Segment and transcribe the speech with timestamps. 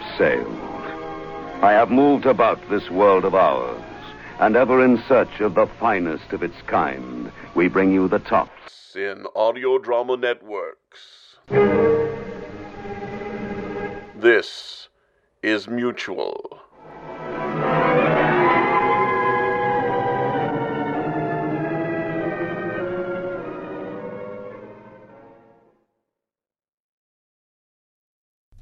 [0.00, 1.62] Have sailed.
[1.62, 3.82] I have moved about this world of ours,
[4.38, 8.94] and ever in search of the finest of its kind, we bring you the tops.
[8.94, 11.36] In Audio Drama Networks.
[14.16, 14.88] This
[15.42, 16.59] is Mutual.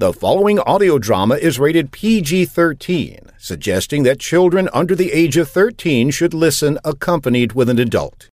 [0.00, 5.48] The following audio drama is rated PG 13, suggesting that children under the age of
[5.50, 8.28] 13 should listen accompanied with an adult.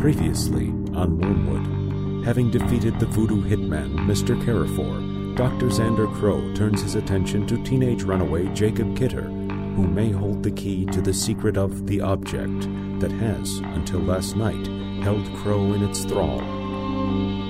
[0.00, 4.40] Previously on Wormwood, having defeated the voodoo hitman, Mr.
[4.44, 5.00] Carrefour,
[5.34, 5.66] Dr.
[5.66, 10.86] Xander Crow turns his attention to teenage runaway Jacob Kidder, who may hold the key
[10.86, 12.60] to the secret of the object
[13.00, 14.68] that has, until last night,
[15.02, 16.63] held Crow in its thrall.
[17.06, 17.43] Thank you.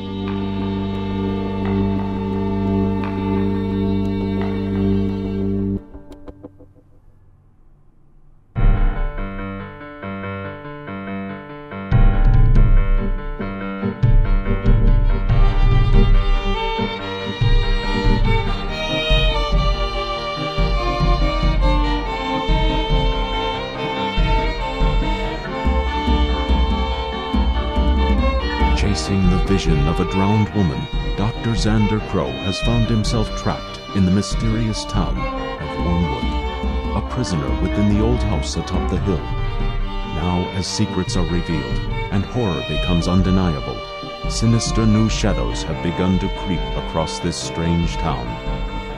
[28.95, 30.81] Chasing the vision of a drowned woman,
[31.17, 31.51] Dr.
[31.57, 37.93] Xander Crow has found himself trapped in the mysterious town of Wormwood, a prisoner within
[37.93, 39.17] the old house atop the hill.
[39.17, 41.77] Now, as secrets are revealed
[42.13, 48.29] and horror becomes undeniable, sinister new shadows have begun to creep across this strange town,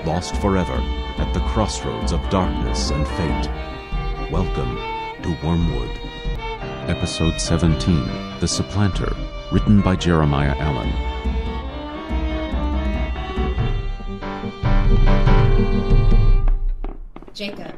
[0.04, 0.76] lost forever
[1.16, 4.30] at the crossroads of darkness and fate.
[4.30, 4.76] Welcome
[5.22, 5.98] to Wormwood.
[6.86, 8.04] Episode 17
[8.40, 9.16] The Supplanter,
[9.52, 10.92] written by Jeremiah Allen.
[17.32, 17.74] Jacob.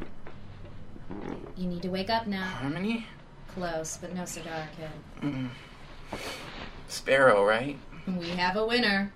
[1.57, 2.45] You need to wake up now.
[2.45, 3.07] Harmony?
[3.49, 5.51] Close, but no cigar, kid.
[6.89, 7.77] Sparrow, right?
[8.07, 9.13] We have a winner.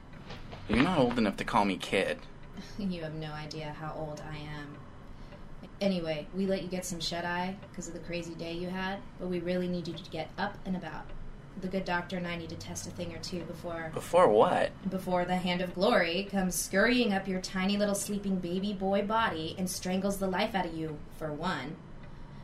[0.68, 2.18] You're not old enough to call me kid.
[2.78, 4.76] You have no idea how old I am.
[5.80, 8.98] Anyway, we let you get some shut eye because of the crazy day you had,
[9.18, 11.06] but we really need you to get up and about.
[11.60, 14.72] The good doctor and I need to test a thing or two before Before what?
[14.88, 19.54] before the hand of glory comes scurrying up your tiny little sleeping baby boy body
[19.58, 21.76] and strangles the life out of you, for one.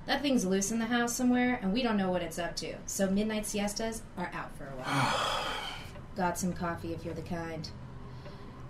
[0.06, 2.74] That thing's loose in the house somewhere, and we don't know what it's up to,
[2.86, 5.46] so midnight siestas are out for a while.
[6.16, 7.68] Got some coffee if you're the kind.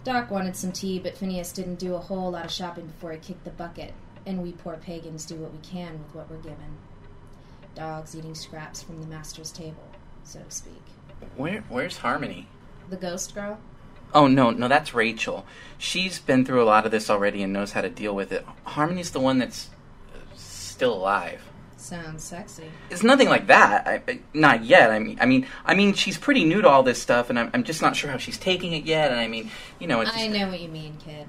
[0.05, 3.19] Doc wanted some tea, but Phineas didn't do a whole lot of shopping before he
[3.19, 3.93] kicked the bucket,
[4.25, 6.78] and we poor pagans do what we can with what we're given.
[7.75, 9.84] Dogs eating scraps from the master's table,
[10.28, 10.83] so to speak.
[11.37, 12.49] Where where's Harmony?
[12.91, 13.59] The ghost girl?
[14.15, 15.44] Oh no, no, that's Rachel.
[15.77, 18.47] She's been through a lot of this already and knows how to deal with it.
[18.65, 19.69] Harmony's the one that's
[20.15, 21.43] uh, still alive.
[21.77, 22.71] Sounds sexy.
[22.91, 23.87] It's nothing like that.
[23.87, 24.91] I, not yet.
[24.91, 27.50] I mean, I mean, I mean, she's pretty new to all this stuff, and I'm,
[27.55, 29.11] I'm just not sure how she's taking it yet.
[29.11, 31.27] And I mean, you know, it's I just, know what you mean, kid.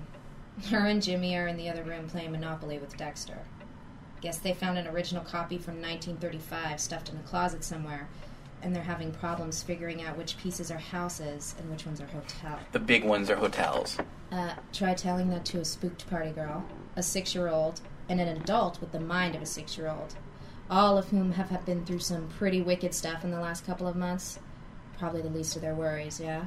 [0.72, 3.38] Her and Jimmy are in the other room playing Monopoly with Dexter.
[4.22, 8.10] Guess they found an original copy from 1935 stuffed in a closet somewhere,
[8.62, 12.60] and they're having problems figuring out which pieces are houses and which ones are hotel.
[12.72, 13.98] the big ones are hotels.
[14.32, 16.64] Uh, try telling that to a spooked party girl,
[16.96, 20.16] a six year old, and an adult with the mind of a six year old,
[20.70, 23.88] all of whom have, have been through some pretty wicked stuff in the last couple
[23.88, 24.40] of months.
[24.98, 26.46] Probably the least of their worries, yeah?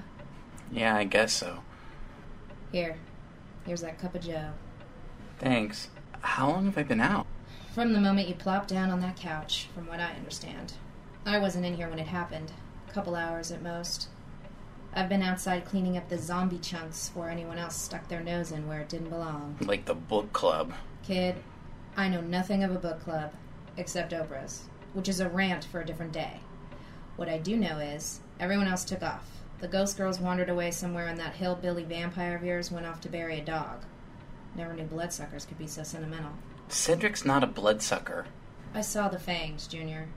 [0.70, 1.60] Yeah, I guess so.
[2.70, 2.96] Here.
[3.64, 4.50] Here's that cup of joe.
[5.38, 5.88] Thanks.
[6.20, 7.26] How long have I been out?
[7.74, 10.74] From the moment you plopped down on that couch, from what I understand.
[11.24, 12.52] I wasn't in here when it happened.
[12.88, 14.08] A couple hours at most.
[14.92, 18.66] I've been outside cleaning up the zombie chunks before anyone else stuck their nose in
[18.66, 19.56] where it didn't belong.
[19.60, 20.74] Like the book club.
[21.02, 21.36] Kid,
[21.96, 23.32] I know nothing of a book club,
[23.76, 26.40] except Oprah's, which is a rant for a different day.
[27.16, 29.26] What I do know is, everyone else took off.
[29.60, 33.08] The ghost girls wandered away somewhere, and that hillbilly vampire of yours went off to
[33.08, 33.84] bury a dog.
[34.56, 36.32] Never knew bloodsuckers could be so sentimental.
[36.68, 38.26] Cedric's not a bloodsucker.
[38.74, 40.08] I saw the fangs, Junior.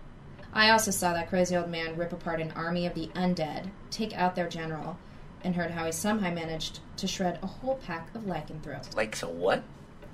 [0.56, 4.18] I also saw that crazy old man rip apart an army of the undead, take
[4.18, 4.98] out their general,
[5.44, 8.96] and heard how he somehow managed to shred a whole pack of lycanthropes.
[8.96, 9.64] Like, so what?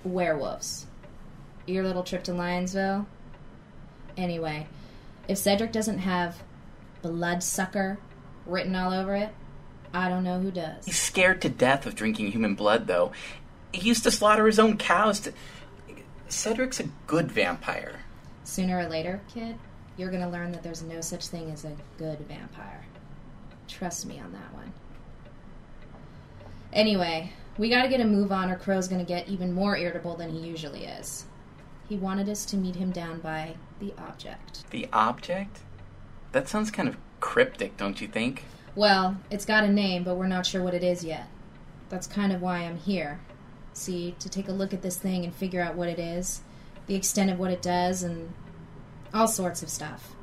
[0.03, 0.87] Werewolves.
[1.67, 3.05] Your little trip to Lionsville?
[4.17, 4.67] Anyway,
[5.27, 6.41] if Cedric doesn't have
[7.03, 7.99] bloodsucker
[8.47, 9.29] written all over it,
[9.93, 10.85] I don't know who does.
[10.85, 13.11] He's scared to death of drinking human blood, though.
[13.71, 15.33] He used to slaughter his own cows to.
[16.29, 17.99] Cedric's a good vampire.
[18.43, 19.57] Sooner or later, kid,
[20.01, 22.83] you're gonna learn that there's no such thing as a good vampire.
[23.67, 24.73] Trust me on that one.
[26.73, 30.31] Anyway, we gotta get a move on, or Crow's gonna get even more irritable than
[30.31, 31.25] he usually is.
[31.87, 34.67] He wanted us to meet him down by the object.
[34.71, 35.59] The object?
[36.31, 38.45] That sounds kind of cryptic, don't you think?
[38.73, 41.27] Well, it's got a name, but we're not sure what it is yet.
[41.89, 43.19] That's kind of why I'm here.
[43.73, 46.41] See, to take a look at this thing and figure out what it is,
[46.87, 48.33] the extent of what it does, and
[49.13, 50.15] all sorts of stuff.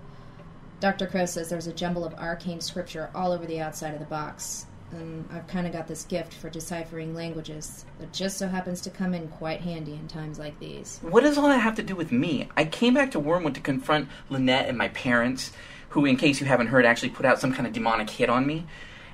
[0.81, 1.06] Dr.
[1.06, 4.67] Crow says there's a jumble of arcane scripture all over the outside of the box,
[4.93, 8.90] and I've kind of got this gift for deciphering languages that just so happens to
[8.90, 11.00] come in quite handy in times like these.
[11.02, 12.49] What does all that have to do with me?
[12.56, 15.50] I came back to Wormwood to confront Lynette and my parents,
[15.91, 18.46] who, in case you haven't heard, actually put out some kind of demonic hit on
[18.46, 18.67] me.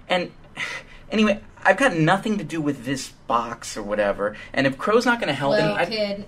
[0.08, 0.30] And
[1.10, 4.36] anyway, I've got nothing to do with this box or whatever.
[4.52, 6.26] And if Crow's not going to help, then I- kid,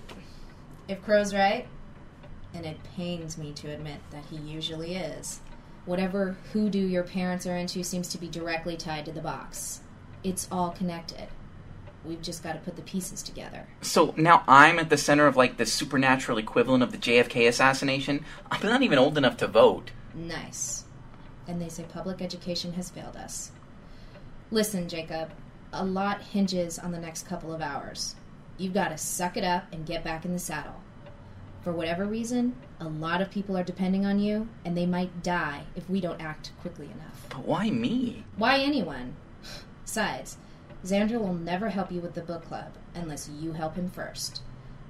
[0.89, 1.67] if Crow's right,
[2.57, 5.41] and it pains me to admit that he usually is,
[5.85, 9.81] whatever hoodoo your parents are into seems to be directly tied to the box.
[10.25, 11.29] It's all connected.
[12.05, 13.67] We've just got to put the pieces together.
[13.83, 18.25] So now I'm at the center of like the supernatural equivalent of the JFK assassination.
[18.51, 19.91] I'm not even old enough to vote.
[20.15, 20.85] Nice.
[21.47, 23.51] And they say public education has failed us.
[24.51, 25.31] Listen, Jacob,
[25.73, 28.15] a lot hinges on the next couple of hours.
[28.57, 30.81] You've got to suck it up and get back in the saddle.
[31.67, 35.65] For whatever reason, a lot of people are depending on you, and they might die
[35.75, 37.27] if we don't act quickly enough.
[37.29, 38.23] But why me?
[38.37, 39.17] Why anyone?
[39.85, 40.37] Besides,
[40.85, 44.43] Xander will never help you with the book club unless you help him first.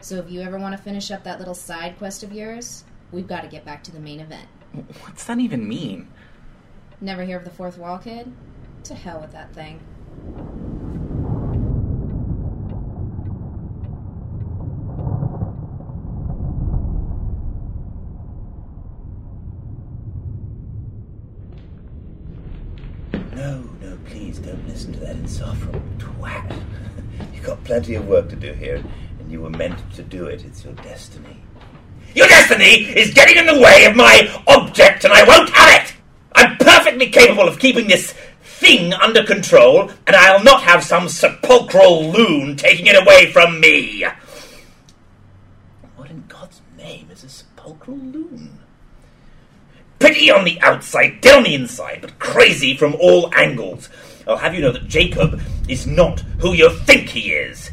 [0.02, 3.26] So if you ever want to finish up that little side quest of yours, we've
[3.26, 4.48] got to get back to the main event.
[5.00, 6.08] What's that even mean?
[7.00, 8.30] Never hear of the fourth wall kid?
[8.84, 9.80] To hell with that thing.
[23.36, 26.58] No, no, please don't listen to that insufferable twat.
[27.34, 28.82] You've got plenty of work to do here,
[29.20, 30.42] and you were meant to do it.
[30.46, 31.36] It's your destiny.
[32.14, 35.94] Your destiny is getting in the way of my object, and I won't have it!
[36.34, 42.10] I'm perfectly capable of keeping this thing under control, and I'll not have some sepulchral
[42.12, 44.06] loon taking it away from me.
[45.96, 48.58] What in God's name is a sepulchral loon?
[49.98, 53.90] Pretty on the outside, dead on the inside, but crazy from all angles.
[54.26, 57.70] I'll have you know that Jacob is not who you think he is.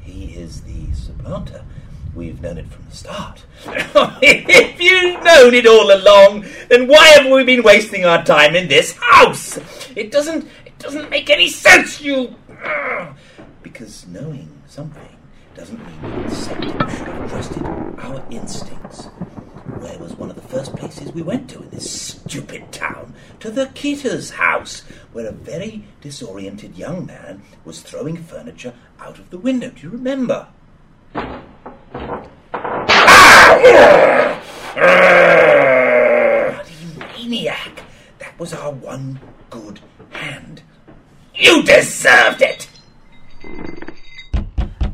[0.00, 1.64] He is the supplanter.
[2.14, 3.44] We've known it from the start.
[4.22, 8.68] if you've known it all along, then why have we been wasting our time in
[8.68, 9.58] this house?
[9.94, 10.48] It doesn't.
[10.66, 12.00] It doesn't make any sense.
[12.00, 12.34] You.
[13.62, 15.16] Because knowing something
[15.54, 16.64] doesn't mean consent.
[16.64, 19.08] You should have trusted our instincts.
[19.78, 23.14] Where was one of the first places we went to in this stupid town?
[23.40, 24.80] To the Kidder's house,
[25.12, 29.70] where a very disoriented young man was throwing furniture out of the window.
[29.70, 30.48] Do you remember?
[31.12, 31.44] Bloody
[37.16, 37.84] maniac!
[38.18, 39.20] That was our one
[39.50, 39.80] good
[40.10, 40.62] hand.
[41.34, 42.68] You deserved it!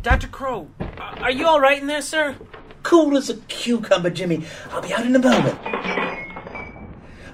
[0.03, 0.29] Dr.
[0.29, 0.69] Crow,
[1.01, 2.37] are you all right in there, sir?
[2.87, 4.45] Cool as a cucumber, Jimmy.
[4.71, 5.59] I'll be out in a moment.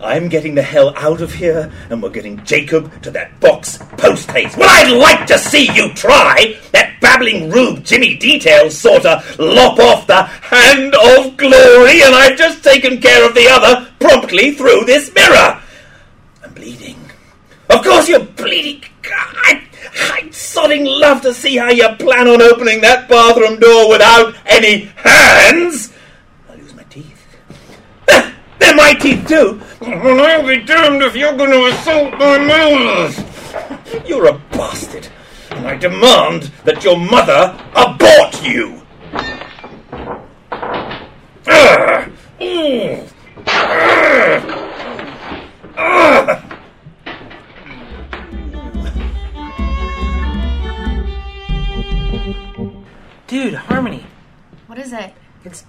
[0.01, 4.31] I'm getting the hell out of here, and we're getting Jacob to that box post
[4.31, 4.57] haste.
[4.57, 6.59] Well, I'd like to see you try!
[6.73, 12.65] That babbling rube Jimmy Details sorta lop off the hand of glory, and I've just
[12.65, 15.61] taken care of the other promptly through this mirror.
[16.43, 16.97] I'm bleeding.
[17.69, 18.85] Of course you're bleeding.
[19.05, 24.35] I, I'd sodding love to see how you plan on opening that bathroom door without
[24.47, 25.93] any hands.
[26.49, 27.27] I'll lose my teeth.
[28.07, 29.61] They're my teeth too.
[29.81, 33.21] And I'll be damned if you're going to assault my molars.
[34.07, 35.09] You're a bastard,
[35.51, 38.82] and I demand that your mother abort you.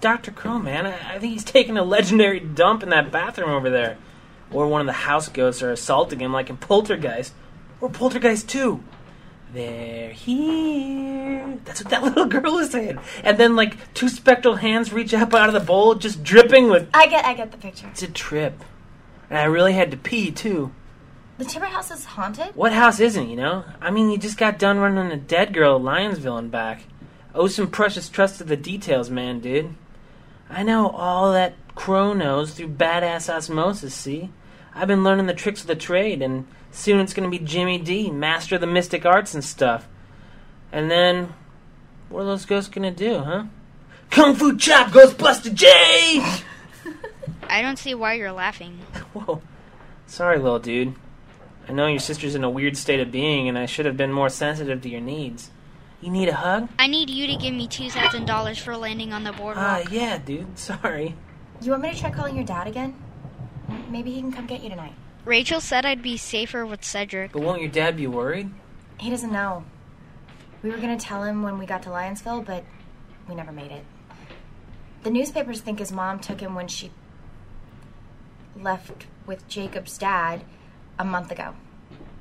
[0.04, 0.32] Dr.
[0.32, 0.86] Crow, man.
[0.86, 3.98] I, I think he's taking a legendary dump in that bathroom over there.
[4.52, 7.34] Or one of the house ghosts are assaulting him like in Poltergeist.
[7.80, 8.84] Or Poltergeist 2.
[9.54, 11.58] They're here.
[11.64, 13.00] That's what that little girl is saying.
[13.24, 16.90] And then, like, two spectral hands reach up out of the bowl, just dripping with.
[16.94, 17.88] I get I get the picture.
[17.88, 18.62] It's a trip.
[19.30, 20.74] And I really had to pee, too.
[21.38, 22.54] The timber house is haunted?
[22.56, 23.64] What house isn't, you know?
[23.80, 26.84] I mean, you just got done running a dead girl at Lionsville and back.
[27.34, 29.76] Owe some precious trust to the details, man, dude.
[30.54, 34.30] I know all that Crow knows through badass osmosis, see?
[34.76, 38.10] I've been learning the tricks of the trade, and Soon it's gonna be Jimmy D,
[38.10, 39.88] master of the mystic arts and stuff.
[40.72, 41.36] And then,
[42.10, 43.44] what are those ghosts gonna do, huh?
[44.10, 45.68] Kung Fu Chop Ghostbuster J!
[47.48, 48.80] I don't see why you're laughing.
[49.14, 49.44] Whoa.
[50.08, 50.96] Sorry, little dude.
[51.70, 54.12] I know your sister's in a weird state of being, and I should have been
[54.12, 55.52] more sensitive to your needs.
[56.04, 56.68] You need a hug?
[56.78, 59.66] I need you to give me $2,000 for landing on the boardwalk.
[59.66, 59.94] Ah, boardwalk.
[59.94, 60.60] yeah, dude.
[60.60, 61.16] Sorry.
[61.62, 62.94] You want me to try calling your dad again?
[63.90, 64.96] Maybe he can come get you tonight.
[65.24, 67.32] Rachel said I'd be safer with Cedric.
[67.32, 68.50] But won't your dad be worried?
[69.00, 69.64] He doesn't know.
[70.62, 72.66] We were gonna tell him when we got to Lionsville, but
[73.30, 73.86] we never made it.
[75.04, 76.92] The newspapers think his mom took him when she
[78.58, 80.44] left with Jacob's dad
[81.00, 81.56] a month ago.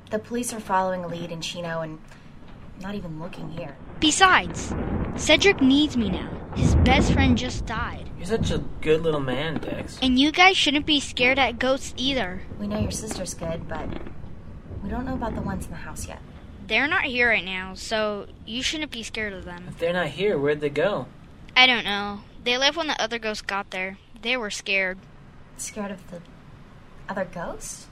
[0.09, 1.99] The police are following a lead in Chino and
[2.81, 3.75] not even looking here.
[3.99, 4.73] Besides,
[5.15, 6.29] Cedric needs me now.
[6.55, 8.09] His best friend just died.
[8.17, 9.97] You're such a good little man, Dex.
[10.01, 12.41] And you guys shouldn't be scared at ghosts either.
[12.59, 13.87] We know your sister's good, but
[14.83, 16.19] we don't know about the ones in the house yet.
[16.67, 19.65] They're not here right now, so you shouldn't be scared of them.
[19.67, 21.07] If they're not here, where'd they go?
[21.55, 22.21] I don't know.
[22.43, 23.97] They left when the other ghosts got there.
[24.21, 24.99] They were scared.
[25.57, 26.21] Scared of the
[27.09, 27.87] other ghosts?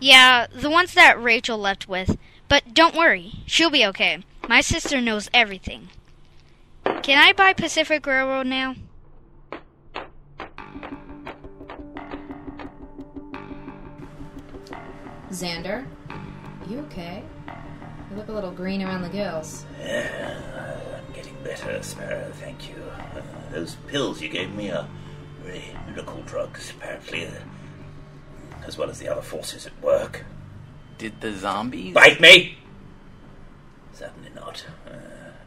[0.00, 2.16] Yeah, the ones that Rachel left with.
[2.52, 4.22] But don't worry, she'll be okay.
[4.46, 5.88] My sister knows everything.
[7.02, 8.74] Can I buy Pacific Railroad now?
[15.30, 15.86] Xander,
[16.68, 17.22] you okay?
[18.10, 19.64] You look a little green around the gills.
[19.80, 22.76] Yeah, I'm getting better, Sparrow, thank you.
[23.16, 24.86] Uh, those pills you gave me are
[25.42, 27.30] really miracle drugs, apparently, uh,
[28.66, 30.26] as well as the other forces at work.
[30.98, 31.94] Did the zombies?
[31.94, 32.58] Bite me!
[33.92, 34.64] Certainly not.
[34.86, 34.92] Uh,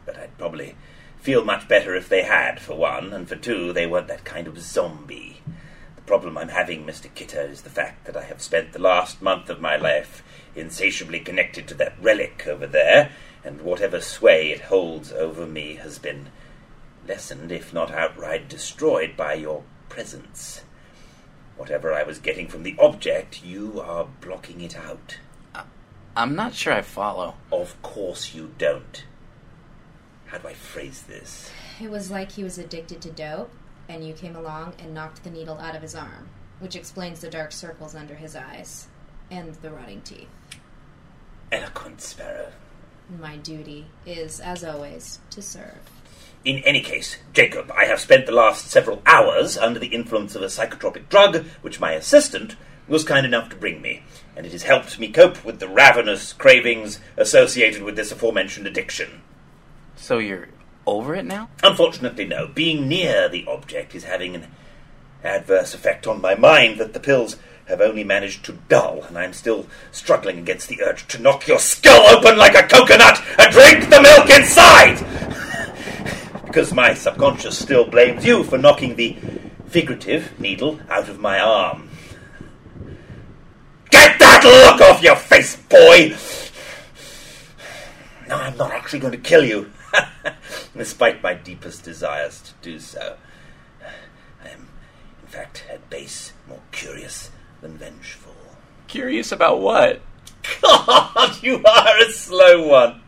[0.04, 0.74] but I'd probably
[1.18, 4.46] feel much better if they had, for one, and for two, they weren't that kind
[4.46, 5.40] of zombie.
[5.96, 7.12] The problem I'm having, Mr.
[7.14, 10.22] Kidder, is the fact that I have spent the last month of my life
[10.54, 13.10] insatiably connected to that relic over there,
[13.44, 16.28] and whatever sway it holds over me has been
[17.06, 20.62] lessened, if not outright destroyed, by your presence.
[21.56, 25.18] Whatever I was getting from the object, you are blocking it out.
[26.16, 27.34] I'm not sure I follow.
[27.52, 29.04] Of course you don't.
[30.24, 31.50] How do I phrase this?
[31.78, 33.52] It was like he was addicted to dope,
[33.86, 37.28] and you came along and knocked the needle out of his arm, which explains the
[37.28, 38.88] dark circles under his eyes
[39.30, 40.28] and the rotting teeth.
[41.52, 42.50] Eloquent Sparrow.
[43.20, 45.78] My duty is, as always, to serve.
[46.46, 50.42] In any case, Jacob, I have spent the last several hours under the influence of
[50.42, 52.56] a psychotropic drug which my assistant
[52.88, 54.02] was kind enough to bring me,
[54.36, 59.22] and it has helped me cope with the ravenous cravings associated with this aforementioned addiction.
[59.96, 60.48] So you're
[60.86, 61.48] over it now?
[61.62, 62.46] Unfortunately, no.
[62.46, 64.46] Being near the object is having an
[65.24, 69.32] adverse effect on my mind that the pills have only managed to dull, and I'm
[69.32, 73.90] still struggling against the urge to knock your skull open like a coconut and drink
[73.90, 75.04] the milk inside!
[76.46, 79.16] because my subconscious still blames you for knocking the
[79.68, 81.85] figurative needle out of my arm.
[83.96, 86.14] Get that look off your face, boy!
[88.28, 89.70] No, I'm not actually going to kill you,
[90.76, 93.16] despite my deepest desires to do so.
[94.44, 94.68] I am,
[95.22, 97.30] in fact, at base, more curious
[97.62, 98.34] than vengeful.
[98.86, 100.02] Curious about what?
[100.60, 103.00] God, you are a slow one.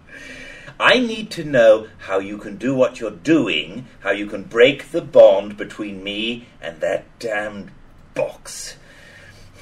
[0.81, 4.91] I need to know how you can do what you're doing, how you can break
[4.91, 7.73] the bond between me and that damned
[8.15, 8.77] box.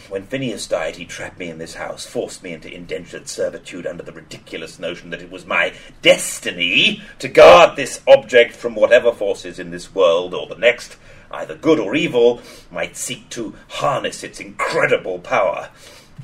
[0.08, 4.04] When Phineas died, he trapped me in this house, forced me into indentured servitude under
[4.04, 9.58] the ridiculous notion that it was my destiny to guard this object from whatever forces
[9.58, 10.96] in this world or the next,
[11.32, 15.70] either good or evil, might seek to harness its incredible power.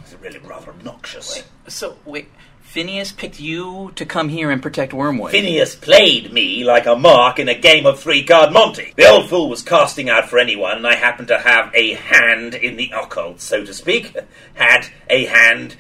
[0.01, 1.43] It's really rather obnoxious.
[1.67, 2.29] So, wait,
[2.73, 5.31] Phineas picked you to come here and protect Wormwood?
[5.31, 8.95] Phineas played me like a mark in a game of three card Monty.
[8.97, 12.55] The old fool was casting out for anyone, and I happened to have a hand
[12.55, 14.17] in the occult, so to speak.
[14.55, 15.77] Had a hand.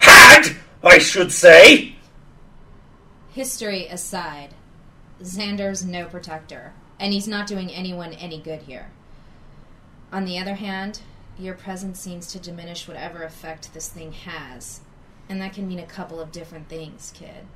[0.00, 1.96] Had, I should say!
[3.32, 4.50] History aside,
[5.22, 8.90] Xander's no protector, and he's not doing anyone any good here.
[10.12, 11.00] On the other hand,
[11.38, 14.82] your presence seems to diminish whatever effect this thing has.
[15.28, 17.46] And that can mean a couple of different things, kid.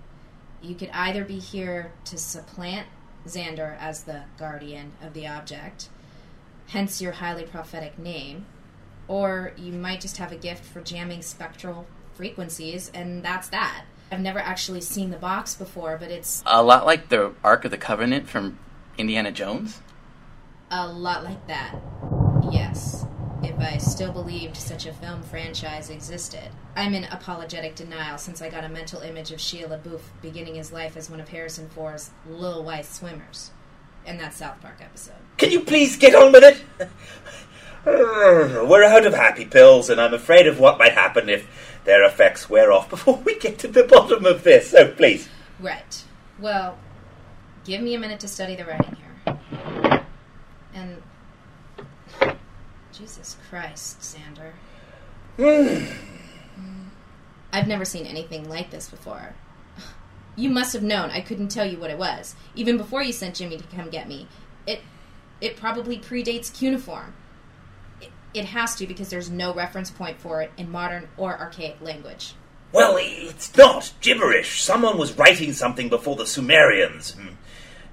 [0.62, 2.86] You could either be here to supplant
[3.26, 5.88] Xander as the guardian of the object,
[6.68, 8.46] hence your highly prophetic name,
[9.06, 13.84] or you might just have a gift for jamming spectral frequencies, and that's that.
[14.10, 17.70] I've never actually seen the box before, but it's A lot like the Ark of
[17.70, 18.58] the Covenant from
[18.96, 19.80] Indiana Jones?
[20.70, 21.74] a lot like that.
[22.52, 23.06] Yes.
[23.42, 26.50] If I still believed such a film franchise existed.
[26.74, 30.72] I'm in apologetic denial since I got a mental image of Shia LaBeouf beginning his
[30.72, 33.50] life as one of Harrison Ford's little White Swimmers
[34.06, 35.14] in that South Park episode.
[35.36, 36.88] Can you please get on with it?
[37.84, 42.50] We're out of happy pills, and I'm afraid of what might happen if their effects
[42.50, 44.70] wear off before we get to the bottom of this.
[44.70, 45.28] So please.
[45.60, 46.04] Right.
[46.38, 46.76] Well,
[47.64, 50.04] give me a minute to study the writing here.
[50.74, 51.02] And.
[52.98, 54.52] Jesus Christ, Xander.
[57.52, 59.34] I've never seen anything like this before.
[60.36, 63.34] You must have known I couldn't tell you what it was, even before you sent
[63.34, 64.28] Jimmy to come get me.
[64.68, 64.82] It.
[65.40, 67.14] It probably predates cuneiform.
[68.00, 71.80] It, it has to because there's no reference point for it in modern or archaic
[71.80, 72.34] language.
[72.70, 74.62] Well, it's not gibberish.
[74.62, 77.14] Someone was writing something before the Sumerians.
[77.14, 77.34] Hmm.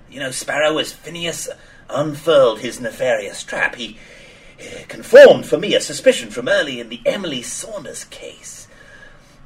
[0.09, 1.49] You know, Sparrow, as Phineas
[1.89, 3.97] unfurled his nefarious trap, he
[4.87, 8.67] conformed for me a suspicion from early in the Emily Saunders case.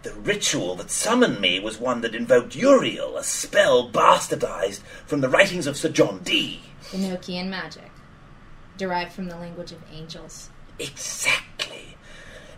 [0.04, 5.30] The ritual that summoned me was one that invoked Uriel, a spell bastardized from the
[5.30, 6.62] writings of Sir John Dee.
[6.92, 7.92] Enochian magic,
[8.78, 10.50] derived from the language of angels.
[10.80, 11.98] Exactly.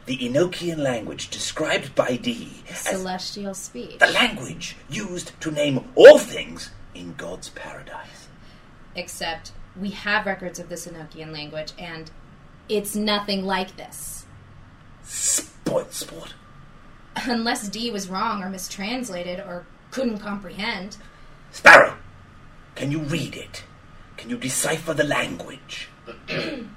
[0.06, 4.00] The Enochian language described by Dee as celestial speech.
[4.00, 8.28] the language used to name all things in God's paradise.
[8.96, 12.12] Except we have records of this Enochian language, and
[12.70, 14.26] it's nothing like this.
[15.04, 16.34] Spoiled sport.
[17.16, 20.98] Unless Dee was wrong or mistranslated or couldn't comprehend.
[21.52, 21.98] Sparrow,
[22.76, 23.64] can you read it?
[24.18, 25.90] Can you decipher the language?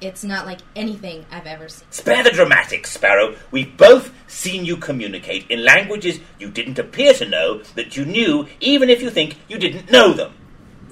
[0.00, 1.86] It's not like anything I've ever seen.
[1.90, 3.36] Spare the dramatics, Sparrow.
[3.50, 8.48] We've both seen you communicate in languages you didn't appear to know that you knew,
[8.60, 10.32] even if you think you didn't know them.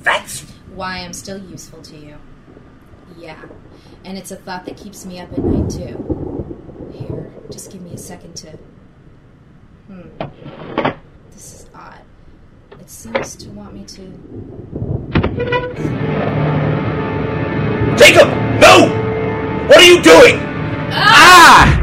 [0.01, 0.43] That's
[0.75, 2.17] Why I'm still useful to you.
[3.19, 3.45] Yeah.
[4.05, 6.93] And it's a thought that keeps me up at night, too.
[6.93, 8.51] Here, just give me a second to.
[9.89, 10.09] Hmm.
[11.33, 12.03] This is odd.
[12.79, 14.03] It seems to want me to.
[17.99, 18.29] Jacob!
[18.61, 18.89] No!
[19.67, 20.39] What are you doing?
[20.93, 21.75] Ah!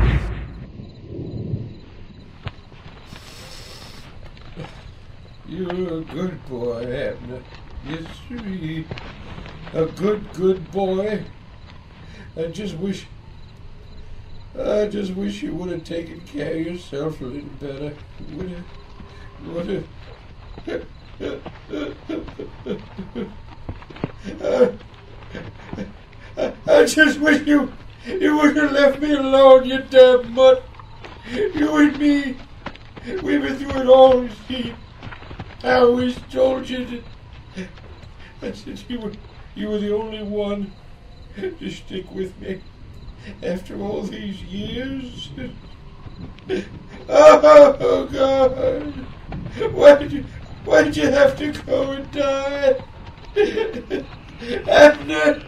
[5.47, 7.43] You're a good boy, Abner.
[7.87, 8.85] Yes, sir.
[9.75, 11.25] A good, good boy.
[12.37, 13.07] I just wish.
[14.57, 17.93] I just wish you would have taken care of yourself a little better.
[18.35, 18.63] Would have.
[19.47, 19.85] Would have.
[26.37, 27.73] I, I just wish you.
[28.05, 30.63] You would have left me alone, you damn mutt.
[31.33, 32.37] You and me.
[33.21, 34.73] We've been through it all, see.
[35.63, 37.67] I always told you that.
[38.41, 39.11] I said you were,
[39.55, 40.73] you were the only one
[41.37, 42.61] to stick with me
[43.41, 45.29] after all these years.
[47.07, 48.93] Oh God!
[49.73, 50.25] Why did you,
[50.65, 52.75] why did you have to go and die?
[54.67, 55.41] Abner,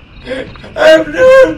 [0.76, 1.58] Abner!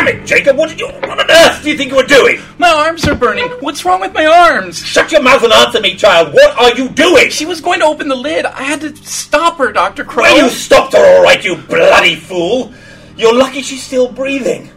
[0.00, 0.56] Damn it, Jacob!
[0.56, 0.86] What did you?
[0.86, 2.40] What on earth do you think you were doing?
[2.56, 3.50] My arms are burning.
[3.60, 4.78] What's wrong with my arms?
[4.78, 6.32] Shut your mouth and answer me, child.
[6.32, 7.28] What are you doing?
[7.28, 8.46] She was going to open the lid.
[8.46, 10.06] I had to stop her, Dr.
[10.06, 10.22] Crow.
[10.22, 12.72] Well, you stopped her, all right, you bloody fool.
[13.18, 14.70] You're lucky she's still breathing.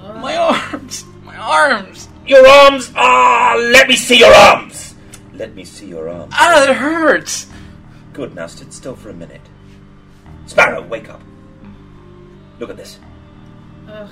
[0.00, 1.04] My arms.
[1.22, 2.08] My arms.
[2.26, 2.90] Your arms.
[2.96, 4.94] Ah, let me see your arms.
[5.34, 6.32] Let me see your arms.
[6.34, 7.46] Ah, that hurts.
[8.14, 8.34] Good.
[8.34, 9.42] Now sit still for a minute.
[10.46, 11.20] Sparrow, wake up.
[12.58, 12.98] Look at this.
[13.88, 14.08] Ugh.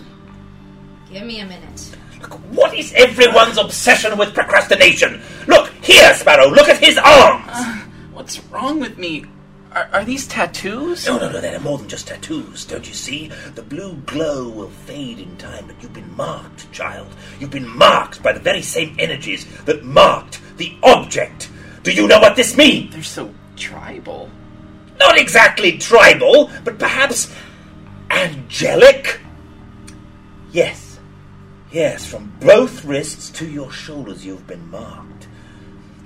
[1.12, 1.96] Give me a minute.
[2.20, 5.20] Look, what is everyone's obsession with procrastination?
[5.46, 6.48] Look here, Sparrow.
[6.48, 7.50] Look at his arms.
[7.52, 9.24] Uh, what's wrong with me?
[9.72, 11.06] Are, are these tattoos?
[11.06, 13.30] No, no, no, they're more than just tattoos, don't you see?
[13.54, 17.08] The blue glow will fade in time, but you've been marked, child.
[17.38, 21.50] You've been marked by the very same energies that marked the object.
[21.82, 22.94] Do you know what this means?
[22.94, 24.30] They're so tribal.
[24.98, 27.32] Not exactly tribal, but perhaps
[28.10, 29.20] angelic?
[30.56, 30.98] Yes.
[31.70, 35.28] Yes, from both wrists to your shoulders you've been marked.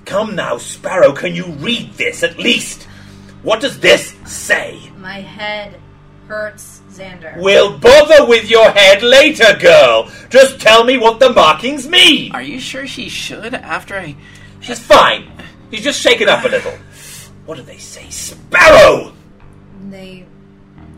[0.03, 2.83] Come now, Sparrow, can you read this at least?
[3.43, 4.91] What does this say?
[4.97, 5.79] My head
[6.27, 7.41] hurts, Xander.
[7.41, 10.11] We'll bother with your head later, girl.
[10.29, 12.33] Just tell me what the markings mean.
[12.33, 14.17] Are you sure she should after I.
[14.59, 15.31] She's fine.
[15.71, 16.77] She's just shaken up a little.
[17.45, 18.09] What do they say?
[18.09, 19.13] Sparrow!
[19.89, 20.25] They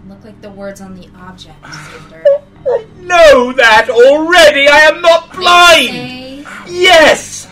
[0.07, 2.23] look like the words on the object, Xander.
[2.67, 4.67] I know that already.
[4.67, 6.45] I am not blind.
[6.67, 7.47] Yes.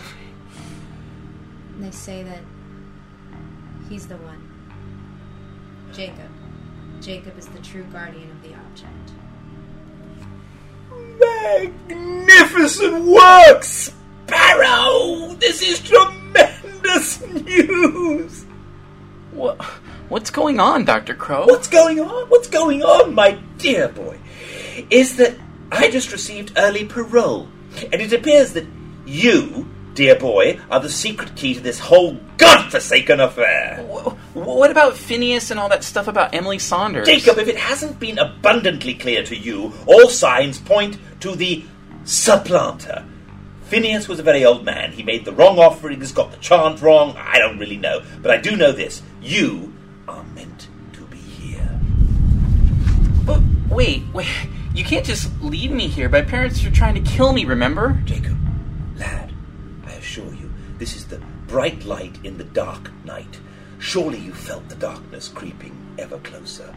[1.78, 2.40] they say that
[3.88, 4.48] he's the one.
[5.92, 6.30] Jacob.
[7.00, 9.12] Jacob is the true guardian of the object.
[11.18, 15.34] Magnificent work, Sparrow!
[15.34, 18.44] This is tremendous news!
[19.32, 19.58] What,
[20.12, 21.14] what's going on, Dr.
[21.14, 21.46] Crow?
[21.46, 22.28] What's going on?
[22.28, 24.18] What's going on, my dear boy?
[24.90, 25.34] Is that
[25.72, 27.48] I just received early parole,
[27.90, 28.66] and it appears that
[29.06, 33.78] you, dear boy, are the secret key to this whole godforsaken affair.
[33.88, 37.06] Wh- What about Phineas and all that stuff about Emily Saunders?
[37.06, 41.64] Jacob, if it hasn't been abundantly clear to you, all signs point to the
[42.04, 43.06] supplanter.
[43.64, 44.92] Phineas was a very old man.
[44.92, 47.16] He made the wrong offerings, got the chant wrong.
[47.16, 48.02] I don't really know.
[48.20, 49.02] But I do know this.
[49.22, 49.71] You
[53.72, 54.26] wait, wait.
[54.74, 56.08] You can't just leave me here.
[56.08, 58.00] My parents are trying to kill me, remember?
[58.04, 58.38] Jacob,
[58.96, 59.32] lad,
[59.86, 63.40] I assure you, this is the bright light in the dark night.
[63.78, 66.74] Surely you felt the darkness creeping ever closer.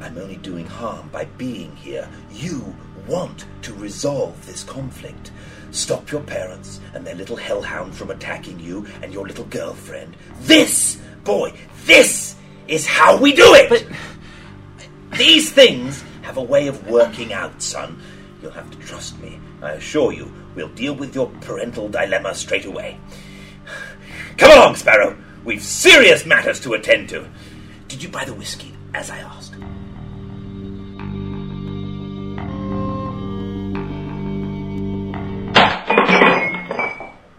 [0.00, 2.08] I'm only doing harm by being here.
[2.30, 2.74] You
[3.08, 5.32] want to resolve this conflict.
[5.70, 10.16] Stop your parents and their little hellhound from attacking you and your little girlfriend.
[10.40, 11.54] This, boy,
[11.86, 12.36] this
[12.68, 13.68] is how we do it!
[13.70, 13.86] But
[15.16, 18.02] These things have a way of working out, son.
[18.42, 19.38] You'll have to trust me.
[19.62, 22.98] I assure you, we'll deal with your parental dilemma straight away.
[24.36, 25.16] Come along, Sparrow.
[25.44, 27.28] We've serious matters to attend to.
[27.86, 29.54] Did you buy the whiskey, as I asked?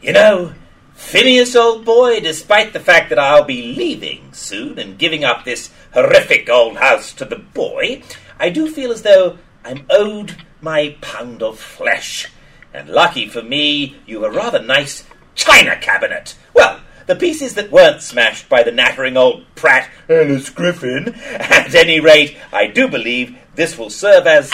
[0.01, 0.53] You know,
[0.93, 5.71] Phineas, old boy, despite the fact that I'll be leaving soon and giving up this
[5.93, 8.01] horrific old house to the boy,
[8.39, 12.31] I do feel as though I'm owed my pound of flesh.
[12.73, 15.03] And lucky for me, you've a rather nice
[15.35, 16.35] china cabinet.
[16.53, 21.13] Well, the pieces that weren't smashed by the nattering old Pratt Ellis Griffin.
[21.23, 24.51] At any rate, I do believe this will serve as.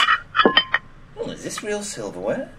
[1.18, 2.52] Oh, is this real silverware?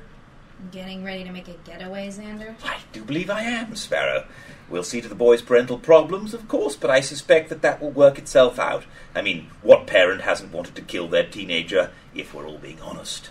[0.72, 2.54] Getting ready to make a getaway, Xander?
[2.64, 4.26] I do believe I am, Sparrow.
[4.68, 7.90] We'll see to the boy's parental problems, of course, but I suspect that that will
[7.90, 8.84] work itself out.
[9.14, 13.30] I mean, what parent hasn't wanted to kill their teenager, if we're all being honest?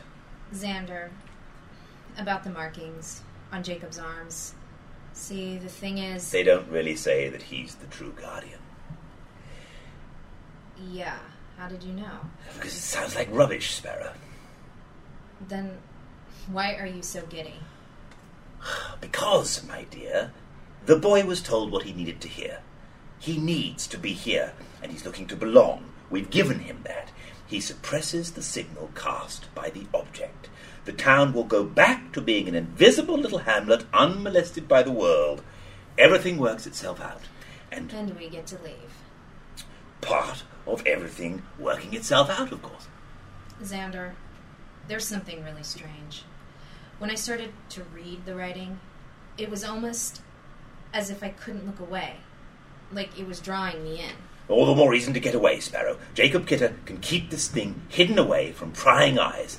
[0.53, 1.09] Xander,
[2.17, 4.53] about the markings on Jacob's arms.
[5.13, 6.31] See, the thing is.
[6.31, 8.59] They don't really say that he's the true guardian.
[10.91, 11.17] Yeah,
[11.57, 12.19] how did you know?
[12.55, 14.13] Because it sounds like rubbish, Sparrow.
[15.47, 15.77] Then
[16.51, 17.55] why are you so giddy?
[19.01, 20.31] Because, my dear,
[20.85, 22.59] the boy was told what he needed to hear.
[23.19, 25.85] He needs to be here, and he's looking to belong.
[26.09, 27.09] We've given him that.
[27.47, 30.49] He suppresses the signal cast by the object.
[30.85, 35.41] The town will go back to being an invisible little hamlet unmolested by the world.
[35.97, 37.21] Everything works itself out.
[37.71, 38.93] And And we get to leave.
[40.01, 42.87] part of everything working itself out, of course.
[43.61, 44.11] Xander,
[44.87, 46.23] there's something really strange.
[46.99, 48.79] When I started to read the writing,
[49.37, 50.21] it was almost
[50.93, 52.17] as if I couldn't look away.
[52.91, 54.15] Like it was drawing me in.
[54.47, 55.97] All the more reason to get away, Sparrow.
[56.13, 59.57] Jacob Kidder can keep this thing hidden away from prying eyes.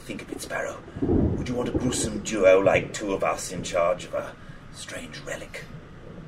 [0.00, 0.78] Think of it, Sparrow.
[1.00, 4.34] Would you want a gruesome duo like two of us in charge of a
[4.74, 5.64] strange relic?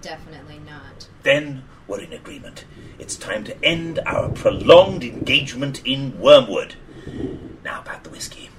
[0.00, 1.08] Definitely not.
[1.22, 2.64] Then we're in agreement.
[2.98, 6.76] It's time to end our prolonged engagement in Wormwood.
[7.64, 8.50] Now about the whiskey.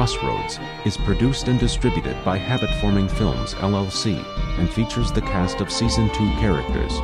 [0.00, 4.16] Crossroads is produced and distributed by Habit Forming Films LLC
[4.58, 6.94] and features the cast of season 2 characters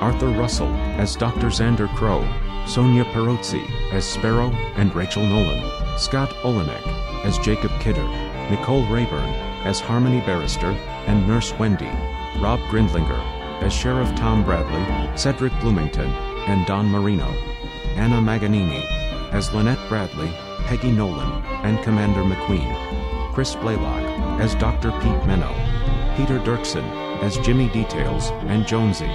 [0.00, 1.48] Arthur Russell as Dr.
[1.48, 2.24] Xander Crow,
[2.66, 6.82] Sonia Perozzi as Sparrow and Rachel Nolan, Scott Olenek
[7.26, 8.08] as Jacob Kidder,
[8.48, 9.34] Nicole Rayburn
[9.66, 10.70] as Harmony Barrister
[11.06, 11.92] and Nurse Wendy,
[12.40, 13.20] Rob Grindlinger
[13.60, 16.08] as Sheriff Tom Bradley, Cedric Bloomington,
[16.48, 17.28] and Don Marino,
[17.96, 18.82] Anna Maganini
[19.32, 20.32] as Lynette Bradley,
[20.66, 24.02] Peggy Nolan, and Commander McQueen, Chris Blaylock
[24.40, 24.90] as Dr.
[25.00, 25.54] Pete Menno,
[26.16, 26.84] Peter Dirksen
[27.22, 29.06] as Jimmy Details and Jonesy,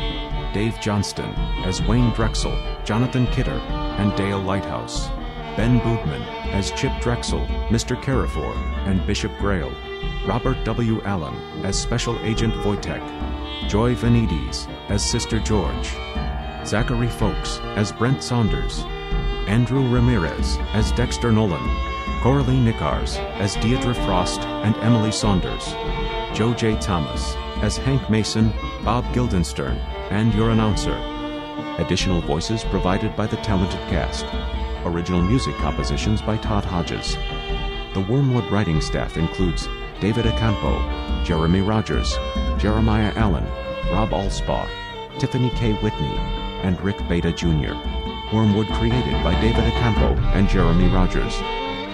[0.53, 1.29] Dave Johnston
[1.65, 3.59] as Wayne Drexel, Jonathan Kidder,
[3.99, 5.09] and Dale Lighthouse,
[5.57, 6.21] Ben Bootman
[6.53, 8.01] as Chip Drexel, Mr.
[8.01, 8.53] Carrefour,
[8.85, 9.73] and Bishop Grail,
[10.25, 11.01] Robert W.
[11.01, 11.35] Allen
[11.65, 15.89] as Special Agent Wojtek, Joy Venides as Sister George,
[16.65, 18.85] Zachary Folks as Brent Saunders,
[19.47, 21.63] Andrew Ramirez as Dexter Nolan,
[22.21, 25.73] Coralie Nickars as Deidre Frost and Emily Saunders,
[26.36, 26.77] Joe J.
[26.80, 29.77] Thomas as Hank Mason, Bob Guildenstern,
[30.10, 30.95] and your announcer.
[31.80, 34.25] Additional voices provided by the talented cast.
[34.86, 37.15] Original music compositions by Todd Hodges.
[37.93, 39.67] The Wormwood writing staff includes
[39.99, 42.17] David Acampo, Jeremy Rogers,
[42.58, 43.45] Jeremiah Allen,
[43.91, 44.67] Rob Alspaugh,
[45.19, 45.73] Tiffany K.
[45.73, 46.17] Whitney,
[46.63, 47.73] and Rick Beta Jr.
[48.31, 51.35] Wormwood created by David Acampo and Jeremy Rogers.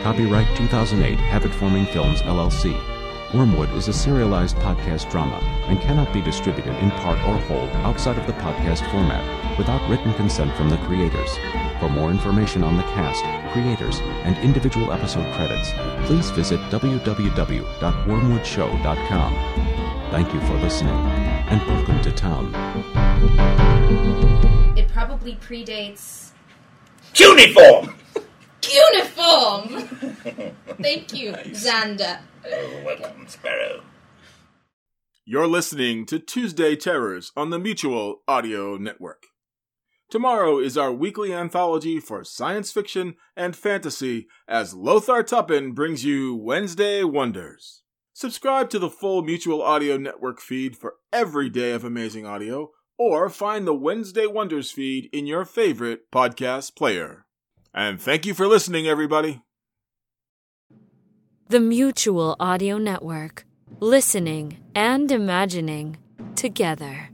[0.03, 2.79] Copyright 2008 Habit Forming Films LLC.
[3.33, 8.19] Wormwood is a serialized podcast drama and cannot be distributed in part or whole outside
[8.19, 9.23] of the podcast format
[9.57, 11.35] without written consent from the creators.
[11.79, 15.71] For more information on the cast, creators, and individual episode credits,
[16.05, 19.33] please visit www.wormwoodshow.com.
[20.11, 20.93] Thank you for listening,
[21.49, 22.53] and welcome to town.
[25.27, 26.31] It probably predates
[27.15, 27.95] Uniform!
[28.63, 29.87] Uniform!
[30.81, 32.19] Thank you, Xander.
[32.85, 33.81] welcome, Sparrow.
[35.25, 39.23] You're listening to Tuesday Terrors on the Mutual Audio Network.
[40.09, 46.37] Tomorrow is our weekly anthology for science fiction and fantasy as Lothar Tuppen brings you
[46.37, 47.81] Wednesday Wonders.
[48.13, 53.29] Subscribe to the full Mutual Audio Network feed for every day of amazing audio, or
[53.29, 57.25] find the Wednesday Wonders feed in your favorite podcast player.
[57.73, 59.41] And thank you for listening, everybody.
[61.49, 63.45] The Mutual Audio Network.
[63.79, 65.97] Listening and imagining
[66.35, 67.09] together.